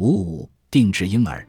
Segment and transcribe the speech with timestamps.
[0.00, 1.46] 五五定制婴儿，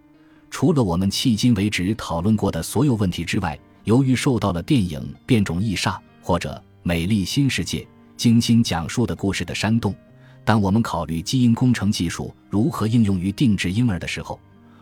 [0.50, 7.80] 除了我们迄今为止讨论过的所有问题之外，由于受到了电影《变种异煞》或者《美丽新世界》
[8.18, 9.96] 精心讲述的故事的煽动，
[10.44, 14.38] 当我们考虑基因工程技术如何应用于定制婴儿的时候，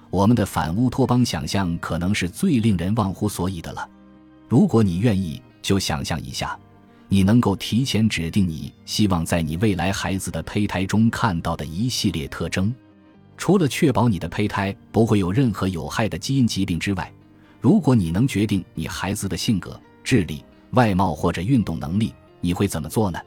[0.10, 3.88] 我们的反乌托邦想象可能是最令人忘乎所以的了。
[4.48, 6.58] 如果你愿意，就想象一下，
[7.08, 12.74] 你能够提前指定你希望在你未来孩子的胚胎中看到的一系列特征。
[13.40, 17.10] 除了确保你的胚胎不会有任何有害的基因疾病之外，
[17.62, 23.18] 如果你能决定你孩子的性格、智力、外貌或者运动能力，你会怎么做呢？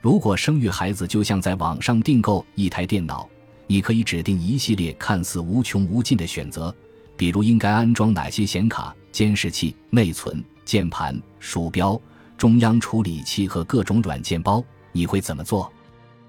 [0.00, 3.28] 如果生育孩子就像在网上订购一台电脑，
[3.68, 6.74] 你可以指定一系列看似无穷无尽的选择，
[7.16, 10.44] 比如应该安装哪些显卡、监视器、内存。
[10.64, 12.00] 键盘、鼠标、
[12.36, 15.72] 中央处理器和各种软件包，你会怎么做？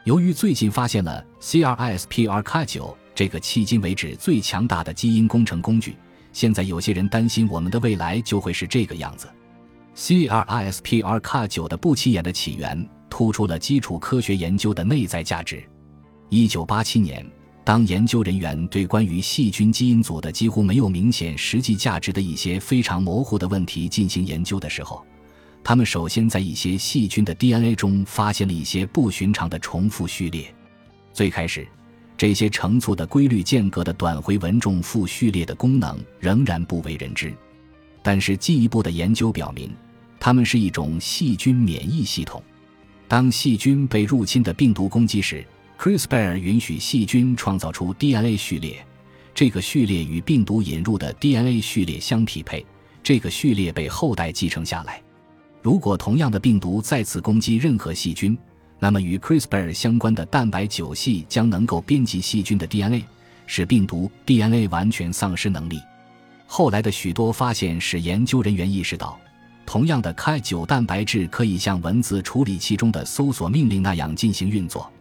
[0.04, 5.96] 由于最近发现了 CRISPR-Cas9 这个迄今为止最强大的基因工程工具，
[6.34, 9.28] 现在有些人担心我们的未来就会是这个样子。
[9.96, 15.64] CRISPR-Cas9 的不起眼的起源，突出了基础科学研究的内在价值。
[16.30, 17.26] 一九八七年。
[17.64, 25.04] 当研究人员对关于细菌基因组的几乎没有明显实际价值的一些非常模糊的问题进行研究的时候，
[25.64, 30.54] 他们首先在一些细菌的 DNA 中发现了一些不寻常的重复序列。
[31.12, 31.68] 最开始，
[32.18, 37.34] 这些乘簇的规律间隔的短回文重复序列的功能仍然不为人知，
[38.02, 39.70] 但是进一步的研究表明，
[40.20, 42.42] 它们是一种细菌免疫系统。
[43.08, 45.46] 当细菌被入侵的病毒攻击时
[45.78, 48.84] ，CRISPR 允许细菌创造出 DNA 序列，
[49.34, 52.66] 这个序列与病毒引入的 DNA 序列相匹配，
[53.04, 55.02] 这个序列被后代继承下来。
[55.62, 58.38] 如果同样的病毒再次攻击任何细菌，
[58.80, 63.04] 那么与 CRISPR 相关的蛋白九系将能够编辑细菌的 DNA，
[63.48, 65.80] 使病毒 DNA 完全丧失能力。
[66.46, 69.18] 后来的许多发现使研究人员意识到，
[69.66, 74.92] 同样的 Cas9 蛋白质可以像文字处理器中的搜索命令那样进行运作。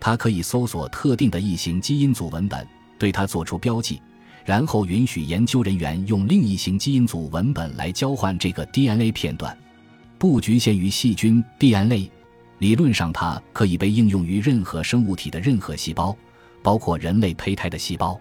[0.00, 2.66] 它可以搜索特定的异形基因组文本，
[2.98, 4.00] 对它做出标记，
[4.44, 9.56] 然后允许研究人员用另一型基因组文本来交换这个 DNA 片段。
[10.18, 12.10] 不局限于细菌 DNA，
[12.58, 16.16] 理论上它可以被应用于任何生物体的任何细胞，
[16.62, 18.20] 包括人类胚胎的细胞。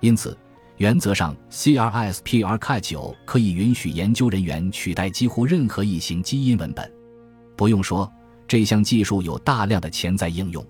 [0.00, 0.36] 因此，
[0.76, 6.92] 原则上，CRISPR-Cas9 可以允许研究人员取代几乎任何异型基因文本。
[7.56, 8.10] 不用说，
[8.46, 10.64] 这项技术有大量的潜在应用。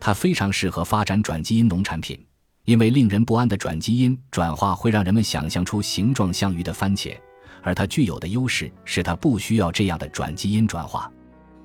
[0.00, 2.18] 它非常适合发展转基因农产品，
[2.64, 7.16] 因为令人不安的转基因转化会让人们想象出形状像鱼的番茄，
[7.62, 11.10] 而它具有的优势是它不需要这样的转基因转化，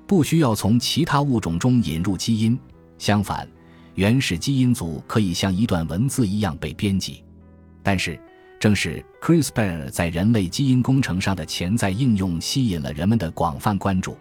[0.06, 2.58] 不需要从其他物种中引入基因。
[2.98, 3.48] 相反，
[3.94, 7.22] 原始基因组可以像一段文字一样被编辑。
[7.82, 8.18] 但是，
[8.58, 14.16] 正是 CRISPR 在人类基因工程上的潜在应用吸引了人们的广泛关注。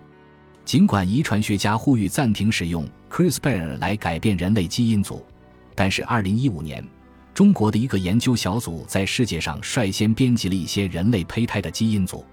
[0.65, 5.25] 尽管遗传学家呼吁暂停使用 CRISPR 来改变人类基因组，
[5.75, 6.85] 但是2015年，
[7.33, 12.25] 中国的一个研究小组在世界上率先编辑了一些人类胚胎的基因组。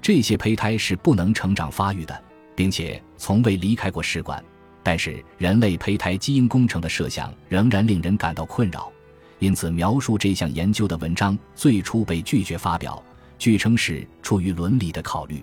[0.00, 2.22] 这些胚胎是不能成长发育的，
[2.56, 4.42] 并且从未离开过试管。
[4.82, 8.90] 但是，人类胚胎基因工程的设想仍然令人感到困扰，
[9.38, 13.00] 因此描述这项研究的文章最初被拒绝发表，
[13.38, 15.40] 据称是出于伦理的考虑。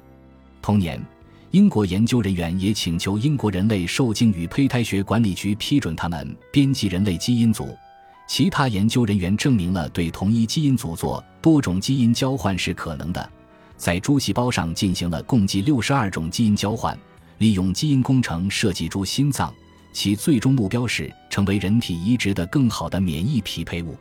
[0.62, 1.02] 同年。
[1.52, 7.78] 英国研究人员也请求英国人类受精与胚胎学管理局批准他们编辑人类基因组。
[8.28, 13.32] 其他研究人员证明了对同一基因组做多种基因交换是可能的，
[13.84, 16.98] 在猪细胞上进行了共计六十二种基因交换，
[17.40, 19.54] 利用基因工程设计猪心脏，
[19.92, 23.98] 其最终目标是成为人体移植的更好的免疫匹配物。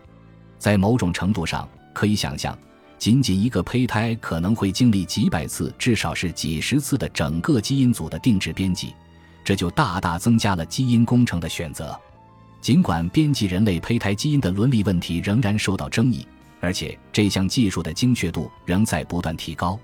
[0.57, 2.57] 在某种程度上，可以想象。
[2.97, 8.95] 仅仅一个胚胎可能会经历几百次，至少是几十次的整个基因组的定制编辑，
[9.43, 11.99] 这就大大增加了基因工程的选择。
[12.61, 16.25] 尽管编辑人类胚胎基因的伦理问题仍然受到争议，
[16.63, 19.77] 而且这项技术的精确度仍在不断提高，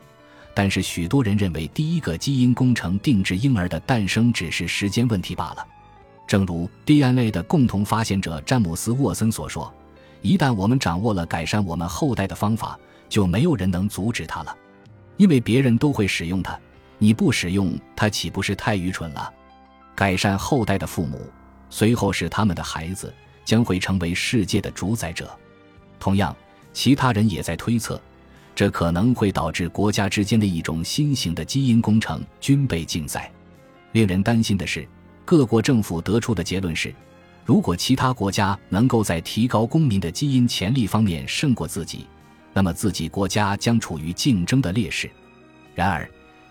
[0.54, 5.66] 但是许多人认为第一个基因工程定制婴儿的诞生只是时间问题罢了。
[6.26, 9.74] 正如 DNA 的共同发现者詹姆斯·沃森所说
[10.22, 12.78] ：“一旦我们掌握了改善我们后代的方法。”
[13.08, 14.54] 就没有人能阻止它了，
[15.16, 16.60] 因为别人都会使用它，
[16.98, 19.32] 你不使用它岂不是太愚蠢了？
[19.94, 21.18] 改善后代的父母，
[21.70, 23.10] 随后是他们的孩子，
[23.46, 25.34] 将会成为世界的主宰者。
[25.98, 26.36] 同样，
[26.78, 28.00] 其他人也在推测，
[28.54, 33.32] 这可能会导致国家之间的一种新型的基因工程军备竞赛。
[33.90, 34.86] 令人担心的是，
[35.24, 36.94] 各国政府得出的结论是。
[37.44, 42.06] 如果其他国家能够在提高公民的基因潜力方面胜过自己，
[42.52, 45.10] 那么自己国家将处于竞争的劣势。
[45.74, 46.08] 然而，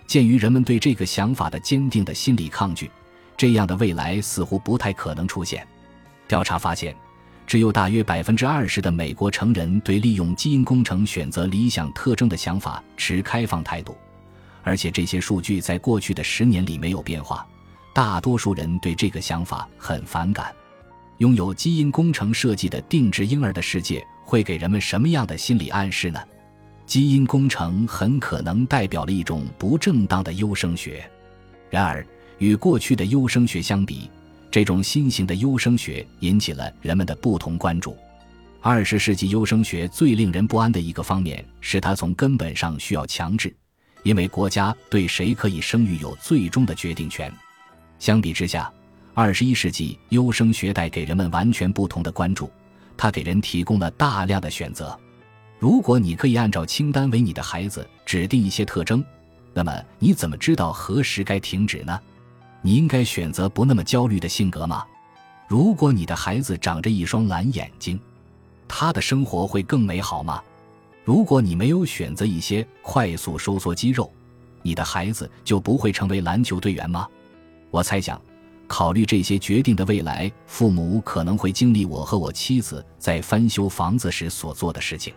[0.07, 2.91] 鉴于人们对这个想法的坚定的心理抗拒，
[3.37, 5.65] 这样的未来似乎不太可能出现。
[6.27, 6.93] 调查发现，
[7.47, 13.95] 只有大约百分之二十的美国成人对利用基因工程选择理想特征的想法持开放态度，
[14.63, 17.47] 而且这些数据在过去的十年里没有变化。
[17.93, 20.53] 大多数人对这个想法很反感。
[21.19, 26.19] 拥有基因工程设计的定制婴儿的世界会给人们什么样的心理暗示呢？
[26.85, 31.09] 基因工程很可能代表了一种不正当的优生学。
[31.69, 32.05] 然而，
[32.39, 34.11] 与过去的优生学相比，
[34.49, 37.95] 这种新型的优生学引起了人们的不同关注。
[38.61, 43.55] 二十世纪优生学最令人不安的一个方面是，它从根本上需要强制，
[44.03, 47.31] 因为国家对谁可以生育有最终的决定权。
[47.99, 48.71] 相比之下，
[49.13, 52.51] 二十一世纪优生学带给人们完全不同的关注，
[52.97, 54.97] 它给人提供了大量的选择。
[55.59, 59.03] 如果你可以按照清单为你的孩子指定一些特征，
[59.53, 61.99] 那么你怎么知道何时该停止呢？
[62.67, 64.83] 你应该选择不那么焦虑的性格吗？
[65.47, 67.97] 如果你的孩子长着一双蓝眼睛，
[68.67, 70.43] 他的生活会更美好吗？
[71.05, 74.11] 如果你没有选择一些快速收缩肌肉，
[74.63, 77.07] 你的孩子就不会成为篮球队员吗？
[77.71, 78.19] 我猜想。
[78.67, 85.13] 考虑这些决定的未来，父母可能会经历我和我妻子在翻修房子时所做的事情。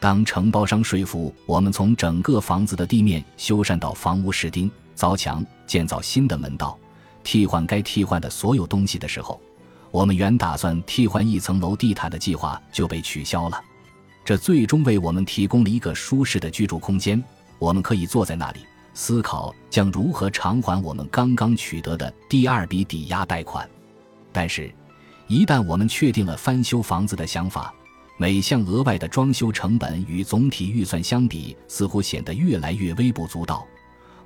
[0.00, 6.76] 当承包商说服我们从整个房子的地面修缮到房屋室钉、凿墙、建造新的门道、
[7.22, 9.40] 替换该替换的所有东西的时候，
[9.92, 13.62] 我们原打算替换一层楼地毯的计划就被取消了。
[14.24, 17.22] 这最终为我们提供了一个舒适的居住空间，
[17.60, 18.60] 我们可以坐在那里。
[18.92, 23.70] 思考将如何偿还我们刚刚取得的第二笔抵押贷款，
[24.32, 24.74] 但是，
[25.28, 27.72] 一旦我们确定了翻修房子的想法，
[28.16, 33.64] 每项额外的装修成本与总体预算相比，似乎显得越来越微不足道，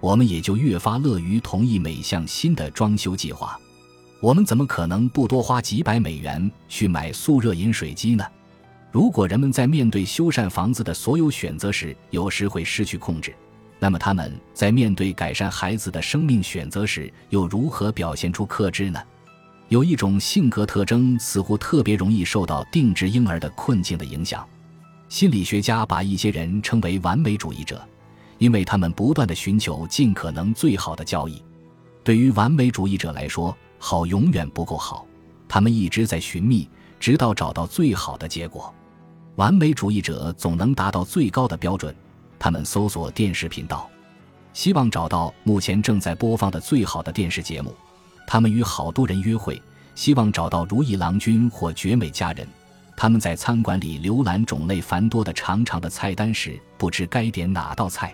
[0.03, 3.57] 我们也就越发乐于同意每项新的装修计划。
[4.19, 8.27] 我们怎么可能不多花几百美元去买速热饮水机呢？
[8.91, 13.33] 如果人们在面对修缮房子的所有选择时，有时会失去控制。
[13.79, 19.01] 那么他们在面对改善孩子的生命选择时，又如何表现出克制呢？
[19.69, 24.45] 有一种性格特征似乎特别容易受到定制婴儿的困境的影响。
[25.09, 27.81] 心理学家把一些人称为完美主义者，
[28.43, 31.41] 因为他们不断的寻求尽可能最好的交易。
[32.03, 35.07] 对于完美主义者来说，好永远不够好，
[35.47, 36.69] 他们一直在寻觅，
[36.99, 38.75] 直到找到最好的结果。
[39.37, 41.95] 完美主义者总能达到最高的标准。
[42.37, 43.89] 他们搜索电视频道，
[44.53, 47.73] 希望找到目前正在播放的最好的电视节目。
[48.27, 49.63] 他们与好多人约会，
[49.95, 52.45] 希望找到如意郎君或绝美佳人。
[52.97, 58.13] 他们在餐馆里浏览种类繁多的长长的菜单时，不知该点哪道菜。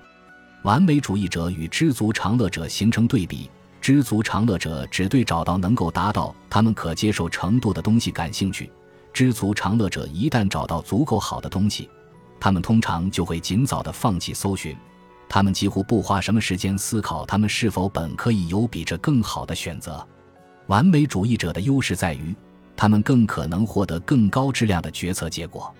[0.63, 3.51] 完美主义者与知足常乐者形成对比。
[3.81, 8.71] 知足常乐者只对找到能够达到他们可接受程度的东西感兴趣。
[9.13, 11.89] 知足常乐者一旦找到足够好的东西。
[12.41, 14.77] 他们通常就会尽早的放弃搜寻，
[15.29, 20.07] 他们几乎不花什么时间思考他们是否本可以有比这更好的选择。
[20.67, 22.35] 完美主义者的优势在于，
[22.77, 25.75] 他们更可能获得更高质量的决策结果。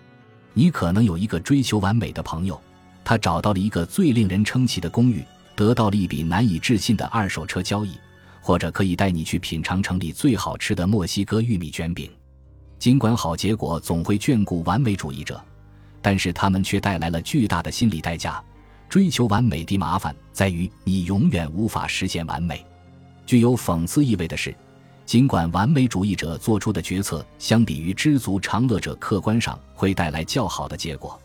[0.53, 2.61] 你可能有一个追求完美的朋友，
[3.09, 5.25] 他找到了一个最令人称奇的公寓，
[5.57, 7.93] 得到了一笔难以置信的二手车交易，
[8.43, 12.11] 或者可以带你去品尝城里最好吃的墨西哥玉米卷饼。
[12.79, 15.43] 尽管好结果总会眷顾完美主义者。
[16.03, 18.45] 但是他们却带来了巨大的心理代价。
[18.91, 22.63] 追求完美的麻烦在于你永远无法实现完美。
[23.25, 24.55] 具有讽刺意味的是，
[25.07, 31.19] 尽管完美主义者做出的决策相比于知足常乐者客观上会带来较好的结果，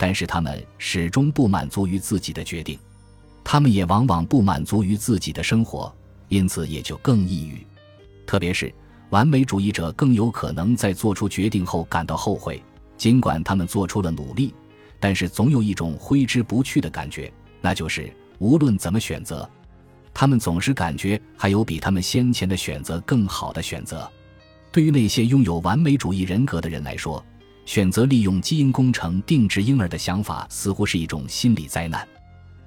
[0.00, 2.78] 但是他们始终不满足于自己的决定。
[3.44, 5.94] 他们也往往不满足于自己的生活，
[6.28, 7.66] 因此也就更抑郁。
[8.26, 8.72] 特别是
[9.10, 12.62] 完美主义者更有可能在做出决定后感到后悔。
[12.96, 14.54] 尽管他们做出了努力，
[14.98, 17.30] 但是总有一种挥之不去的感觉，
[17.60, 19.46] 那就是无论怎么选择，
[20.14, 24.10] 他们总是感觉还有比他们先前的选择更好的选择。
[24.72, 27.22] 对于那些拥有完美主义人格的人来说，
[27.70, 32.04] 选择利用基因工程定制婴儿的想法似乎是一种心理灾难。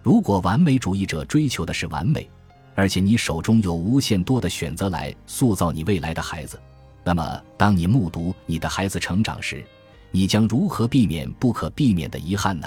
[0.01, 2.25] 如果完美主义者追求的是完美，
[2.73, 6.57] 而且你手中有无限多的选择来塑造你未来的孩子，
[7.03, 9.61] 那么当你目睹你的孩子成长时，
[10.09, 12.65] 你将如何避免不可避免的遗憾呢？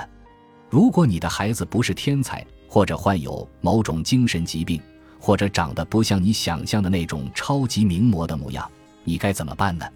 [0.68, 4.78] 如果你的孩子不是天才，或者患有某种精神疾病，
[5.18, 8.70] 或者长得不像你想象的那种超级名模的模样，
[9.04, 9.86] 你该怎么办呢？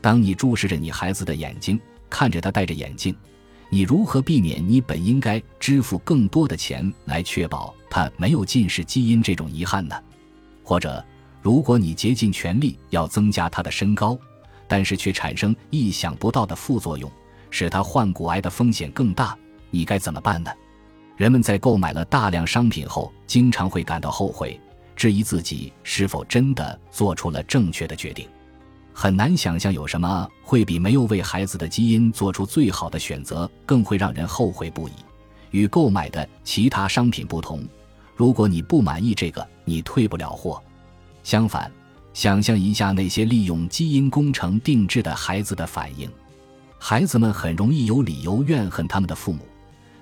[0.00, 3.14] 当你注视着你孩子的眼睛，看着他戴着眼镜，
[3.68, 9.96] 你如何避免你本应该支付更多的钱来确保他没有近视基因这种遗憾呢？
[10.62, 11.04] 或者，
[11.42, 14.18] 如果你竭尽全力要增加他的身高，
[14.68, 17.10] 但是却产生意想不到的副作用，
[17.50, 19.36] 使他患骨癌的风险更大，
[19.70, 20.50] 你该怎么办呢？
[21.16, 24.60] 人们在购买了大量商品后，经常会感到后悔，
[24.94, 28.28] 质疑自己是否真的做出了正确的决定。
[28.98, 34.92] 很难想象有什么会比没有为孩子的基因做出最好的选择更会让人后悔不已。
[35.50, 37.62] 与购买的其他商品不同，
[38.14, 40.62] 如果你不满意这个，你退不了货。
[41.22, 41.70] 相反，
[42.14, 46.10] 想象一下那些利用基因工程定制的孩子的反应，
[46.78, 49.46] 孩子们很容易有理由怨恨他们的父母。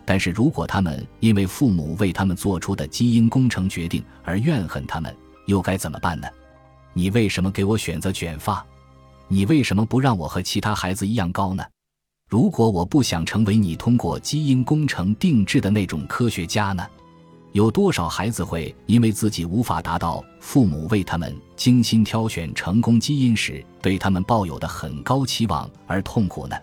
[0.05, 5.13] 但是如果他们因为父母为他们做出的基因工程决定而怨恨他们，
[5.47, 6.29] 又该怎么办呢？
[6.93, 8.65] 你为什么给我选择卷发？
[9.28, 11.64] 你为什么不让我和其他孩子一样高呢？
[12.28, 16.87] 如果我不想成为你通过基因工程定制的那种科学家呢？
[17.52, 26.57] 有多少孩子会因为自己无法达到父母为他们精心挑选成功基因时对他们抱有的很高期望而痛苦呢？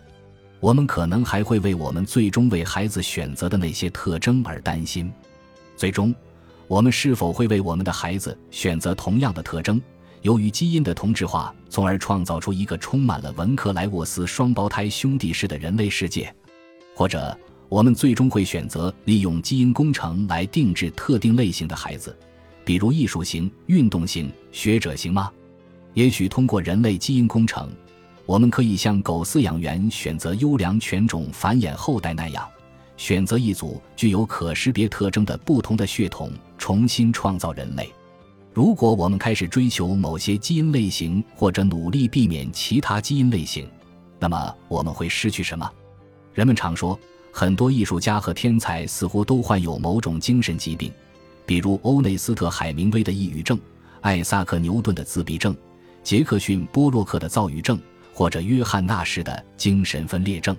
[0.59, 5.11] 我们可能还会为我们最终为孩子选择的那些特征而担心。
[5.75, 6.13] 最终，
[6.67, 9.81] 我们是否会为我们的孩子选择同样的特征？
[10.21, 16.33] 由于基因的同质化，从而创造出一个充满了文克莱沃斯双胞胎兄弟式的人类世界，
[16.95, 17.35] 或者
[17.69, 22.15] 我们最终会选择利用基因工程来定制特定类型的孩子，
[22.63, 25.31] 比如艺术型、运动型、学者型吗？
[25.95, 27.69] 也许通过人类基因工程，
[28.27, 32.47] 我们可以像狗饲养员选择优良犬种繁衍后代那样，
[32.95, 37.91] 选择一组具有可识别特征的不同的血统，重新创造人类。
[38.53, 43.65] 如果我们开始追求某些基因类型，或者努力避免其他基因类型，
[44.19, 45.69] 那么我们会失去什么？
[46.33, 46.99] 人们常说，
[47.31, 50.91] 很多艺术家和天才似乎都患有某种精神疾病，
[51.45, 53.57] 比如欧内斯特·海明威的抑郁症、
[54.01, 55.55] 艾萨克·牛顿的自闭症、
[56.03, 57.79] 杰克逊·波洛克的躁郁症，
[58.13, 60.53] 或者约翰·纳什的精神分裂症。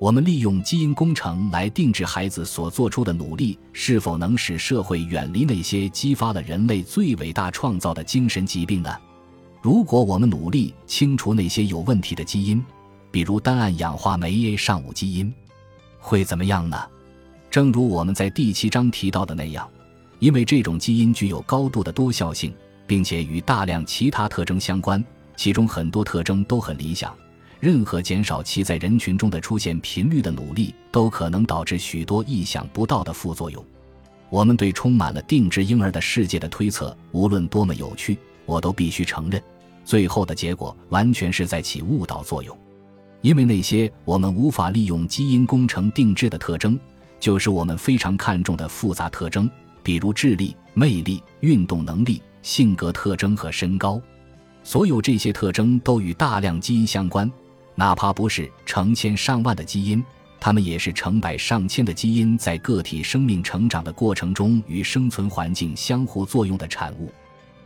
[0.00, 8.90] 我们利用基因工程来定制孩子所做出的努力，是否能使社会远离那些激发了人类最伟大创造的精神疾病呢？
[9.62, 12.62] 如果我们努力清除那些有问题的基因，
[13.10, 15.32] 比如单胺氧化酶 A 上午基因，
[15.98, 16.76] 会怎么样呢？
[17.50, 19.66] 正如我们在第七章提到的那样，
[20.18, 22.52] 因为这种基因具有高度的多效性，
[22.84, 25.02] 并且与大量其他特征相关，
[25.36, 27.14] 其中很多特征都很理想。
[27.60, 33.64] 任何减少其在人群中的出现频率的努力，都可能导致许多意想不到的副作用。
[34.30, 39.40] 我们对充满了定制婴儿的世界的推测，无论多么有趣，我都必须承认，
[39.84, 42.56] 最后的结果完全是在起误导作用。
[43.20, 46.78] 因为那些我们无法利用基因工程定制的特征，
[47.20, 49.48] 就是我们非常看重的复杂特征，
[49.82, 54.00] 比如智力、魅力、运动能力、性格特征和身高。
[54.62, 57.30] 所有这些特征都与大量基因相关。
[57.74, 60.04] 哪怕不是成千上万的基因，
[60.38, 67.12] 它们也是成百上千的基因在个体生命成长的过程中与生存环境相互作用的产物。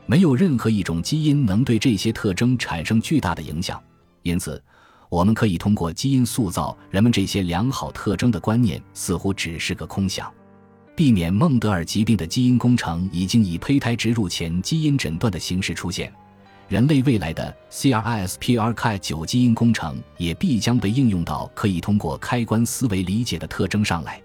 [0.07, 3.79] 没有任何一种基因能对这些特征产生巨大的影响，
[4.23, 4.63] 因此，
[5.11, 10.33] 我们可以通过基因塑造人们这些良好特征的观念似乎只是个空想。
[10.97, 16.13] 避免孟德尔疾病的基因工程已经以胚胎植入前基因诊断的形式出现。
[16.69, 24.21] 人类未来的 CRISPR-Cas9 基因工程也必将被应用到可以通过开关思维理解的特征上来。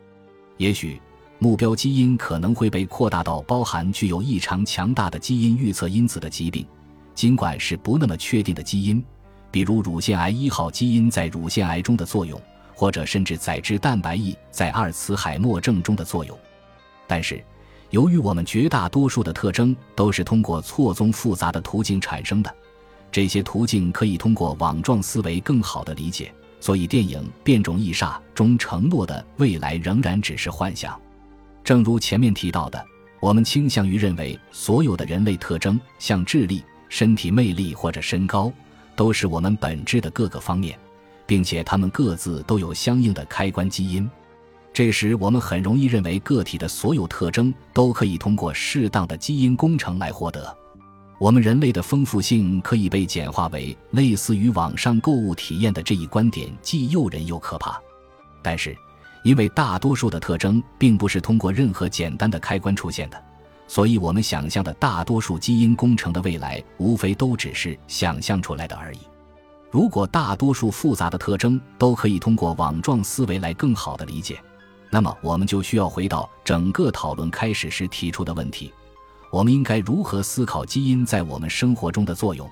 [0.57, 1.01] 也许，
[1.39, 6.67] 目标基因可能会被扩大到包含具有异常强大的基因预测因子的疾病，
[7.15, 9.01] 尽管是不那么确定的基因，
[9.49, 12.37] 比如乳腺癌一号基因在乳腺癌中的作用，
[12.75, 16.37] 或者甚至载脂蛋白 E 在阿尔茨海默症中的作用。
[17.07, 17.41] 但是。
[17.93, 22.51] 由于我们绝大多数的特征都是通过错综复杂的途径产生的，
[23.11, 30.99] 这些途径可以通过网状思维更好的理解，所以电影《变种异煞》中承诺的未来仍然只是幻想。
[31.63, 32.83] 正如前面提到的，
[33.19, 38.51] 我们倾向于认为所有的人类特征，像智力、身体魅力或者身高，
[38.95, 40.75] 都是我们本质的各个方面，
[41.27, 44.09] 并且它们各自都有相应的开关基因。
[44.73, 50.57] 这时，我们很容易认为个体的所有特征都可以通过适当的基因工程来获得。
[51.19, 57.79] 我们人类的丰富性可以被简化为类似于网上购物体验的这一观点，既诱人又可怕。
[58.41, 58.75] 但是，
[59.23, 63.23] 因为大多数的特征并不是通过任何简单的开关出现的，
[63.67, 68.99] 所以，我们想象的大多数基因工程的未来，无非都只是想象出来的而已。
[69.69, 74.41] 如果大多数复杂的特征都可以通过网状思维来更好的理解，
[74.93, 78.71] 那么我们就需要回到整个讨论开始时提出的问题：
[79.31, 82.47] 我们应该如何思考基因在我们生活中的作用？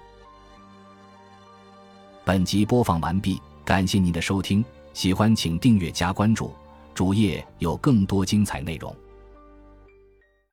[2.26, 6.52] 本集播放完毕，感谢您的收听，喜欢请订阅加关注，
[6.96, 8.92] 主页有更多精彩内容。